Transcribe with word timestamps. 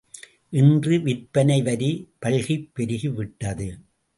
இன்று 0.49 0.99
விற்பனை 0.99 1.61
வரி 1.61 1.91
பல்கிப் 2.25 2.71
பெருகிவிட்டது. 2.79 3.69